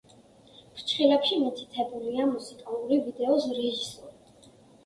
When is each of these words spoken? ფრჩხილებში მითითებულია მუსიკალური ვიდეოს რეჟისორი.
ფრჩხილებში 0.77 1.37
მითითებულია 1.43 2.25
მუსიკალური 2.31 2.99
ვიდეოს 3.05 3.47
რეჟისორი. 3.59 4.55